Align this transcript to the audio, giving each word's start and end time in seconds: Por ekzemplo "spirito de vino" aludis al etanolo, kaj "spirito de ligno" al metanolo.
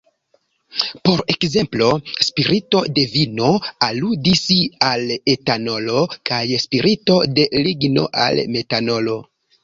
Por 1.07 1.19
ekzemplo 1.31 1.89
"spirito 2.27 2.79
de 2.95 3.03
vino" 3.11 3.49
aludis 3.87 4.41
al 4.87 5.03
etanolo, 5.33 5.99
kaj 6.31 6.39
"spirito 6.63 7.19
de 7.41 7.45
ligno" 7.67 8.07
al 8.23 8.41
metanolo. 8.57 9.19